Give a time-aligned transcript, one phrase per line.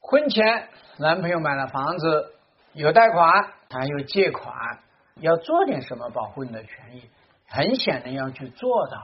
[0.00, 0.68] 婚前
[0.98, 2.34] 男朋友买了房子，
[2.74, 4.78] 有贷款，还有借款，
[5.20, 7.08] 要做点什么保护你的权益？
[7.48, 8.96] 很显然要去做的。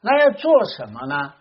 [0.00, 1.34] 那要做什么呢？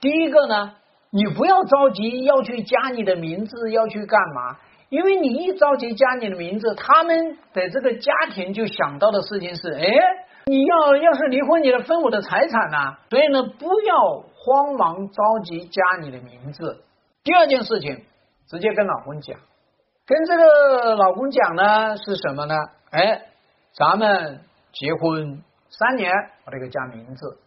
[0.00, 0.74] 第一个呢，
[1.10, 4.58] 你不要着急要去加你的名字，要去干嘛？
[4.94, 9.84] 因为你一着急加你的名字，他们的这个家庭就想到的事情是：哎，
[10.46, 12.96] 你要要是离婚，你要分我的财产呐。
[13.10, 16.84] 所以呢，不要慌忙着急加你的名字。
[17.24, 18.04] 第二件事情，
[18.46, 19.36] 直接跟老公讲，
[20.06, 22.54] 跟这个老公讲呢是什么呢？
[22.92, 23.22] 哎，
[23.72, 24.42] 咱们
[24.72, 26.12] 结婚三年，
[26.44, 27.38] 我这个加名字。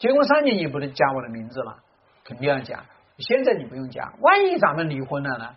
[0.00, 1.76] 结婚三年你不能加我的名字了，
[2.24, 2.80] 肯定要加。
[3.18, 5.50] 现在你不用加，万一咱们离婚了呢？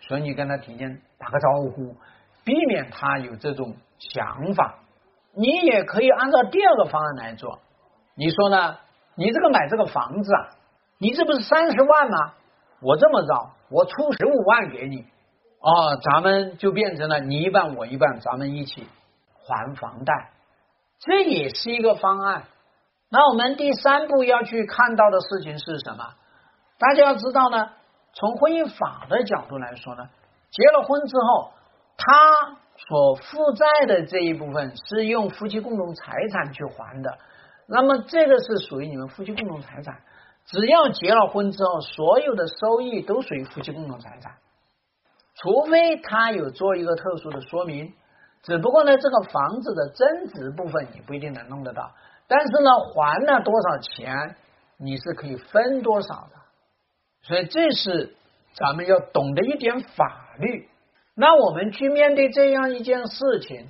[0.00, 1.96] 所以你跟他提前打个招呼，
[2.44, 4.76] 避免他有这种想法。
[5.34, 7.60] 你也可以按照第二个方案来做。
[8.14, 8.76] 你说呢？
[9.16, 10.48] 你这个买这个房子啊，
[10.98, 12.34] 你这不是三十万吗？
[12.80, 15.04] 我这么着，我出十五万给你，
[15.60, 18.86] 哦，咱们就变成了你一半我一半，咱们一起
[19.44, 20.30] 还房贷，
[21.00, 22.44] 这也是一个方案。
[23.10, 26.14] 那我们第三步要去看到的事情是什么？
[26.78, 27.72] 大家要知道呢，
[28.12, 30.08] 从婚姻法的角度来说呢，
[30.50, 31.52] 结了婚之后，
[31.96, 32.56] 他
[32.88, 37.18] 所负债的这一部分是用夫妻共同财产去还的。
[37.66, 40.00] 那么这个是属于你们夫妻共同财产，
[40.44, 44.32] 只要结了婚之后，所有的收益都属于夫妻共同财产，
[45.36, 47.94] 除非他有做一个特殊的说明。
[48.42, 51.92] 只不过呢，这个房子的增值部分你不一定能弄得到。
[52.26, 54.34] 但是呢，还了多少钱，
[54.78, 56.39] 你是可以分多少的，
[57.22, 58.14] 所以这是
[58.54, 60.68] 咱们要懂得一点法律。
[61.14, 63.68] 那我们去面对这样一件事情，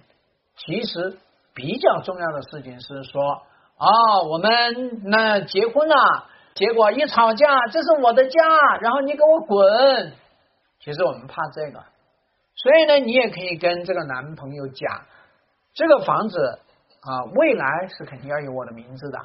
[0.57, 1.19] 其实
[1.55, 3.43] 比较重要的事情是说，
[3.77, 10.13] 啊，我们那结婚了，结果一吵架，这是我的家，然后你给我滚。
[10.81, 11.85] 其实我们怕这个，
[12.55, 15.07] 所以呢，你也可以跟这个男朋友讲，
[15.75, 16.61] 这个房子。
[17.03, 19.19] 啊，未来是肯定要有我的名字的，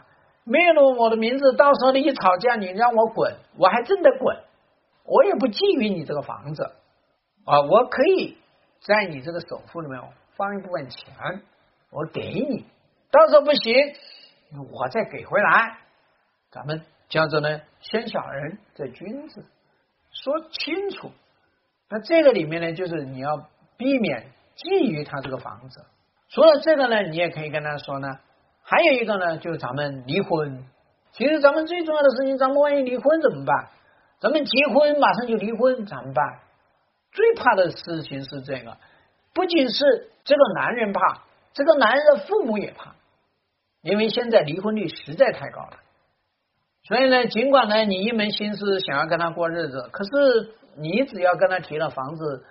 [0.47, 4.37] 没有了我的名字，到时候你一吵架，你让我滚，我还真的滚，
[5.03, 6.63] 我也不觊觎你这个房子
[7.45, 8.37] 啊，我可以
[8.81, 9.99] 在你这个首付里面
[10.35, 11.41] 放一部分钱，
[11.89, 12.63] 我给你，
[13.09, 13.73] 到时候不行，
[14.71, 15.79] 我再给回来，
[16.51, 19.43] 咱们叫做呢，先小人再君子，
[20.11, 21.09] 说清楚。
[21.89, 23.47] 那这个里面呢，就是你要
[23.77, 25.83] 避免觊觎他这个房子。
[26.29, 28.19] 除了这个呢，你也可以跟他说呢。
[28.67, 30.65] 还有一个呢，就是咱们离婚。
[31.11, 33.67] 其实咱们最重要的事情，咱们万一离婚怎么办？
[34.19, 36.39] 咱们结婚马上就离婚怎么办？
[37.11, 38.77] 最怕的事情是这个，
[39.33, 41.21] 不仅是这个男人怕，
[41.53, 42.95] 这个男人的父母也怕，
[43.81, 45.77] 因为现在离婚率实在太高了。
[46.87, 52.45] 所以呢，尽管呢你一门心思想要跟他过日子，可是你只要跟他提了房子。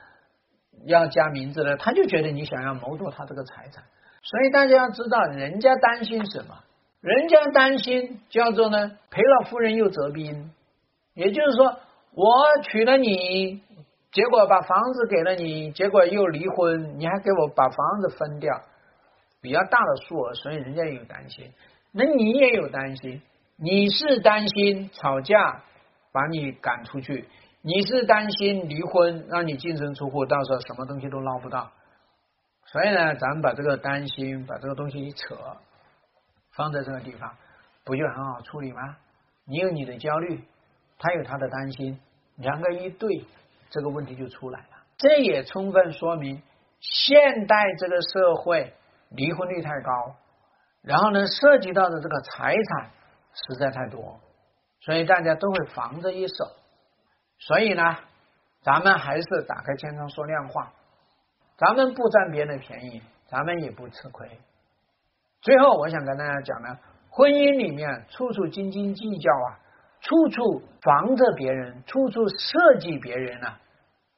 [0.86, 3.84] 要加名字了，他就觉得你想要谋夺他这个财产，
[4.24, 6.56] 所以大家要知道，人家担心什么？
[7.00, 10.50] 人家担心叫做呢，赔了夫人又折兵，
[11.12, 11.76] 也就是说，
[12.14, 13.62] 我娶了你，
[14.10, 18.62] 结果把房子给了你，结果又离婚，你还给我把房子分掉，
[19.42, 21.52] 比较大的数额，所以人家也有担心。
[21.92, 23.20] 那你也有担心，
[23.58, 25.62] 你是担心吵架
[26.12, 27.28] 把你赶出去。
[27.60, 31.70] 你是担心离婚让你净身出户，到时候什么东西都捞不到，
[32.66, 35.36] 所以呢，咱们把这个担心把这个东西一扯，
[36.52, 37.36] 放在这个地方，
[37.84, 38.96] 不就很好处理吗？
[39.46, 40.42] 你有你的焦虑，
[40.98, 42.00] 他有他的担心，
[42.36, 43.24] 两个一对，
[43.70, 44.66] 这个问题就出来了。
[44.96, 46.42] 这也充分说明
[46.80, 48.72] 现代这个社会
[49.10, 50.16] 离婚率太高，
[50.82, 52.90] 然后呢，涉及到的这个财产
[53.34, 54.20] 实在太多，
[54.80, 56.34] 所以大家都会防着一手。
[57.38, 57.96] 所以呢，
[58.62, 60.72] 咱们还是打开天窗说亮话，
[61.56, 64.28] 咱们不占别人的便宜，咱们也不吃亏。
[65.40, 66.78] 最后，我想跟大家讲呢，
[67.10, 69.60] 婚姻里面处处斤斤计较啊，
[70.00, 73.54] 处处防着别人，处处设计别人呢，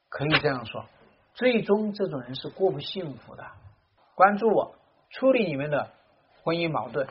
[0.09, 0.85] 可以这样说，
[1.33, 3.43] 最终这种人是过不幸福的。
[4.15, 4.75] 关注我，
[5.11, 5.91] 处理你们的
[6.43, 7.07] 婚姻矛盾。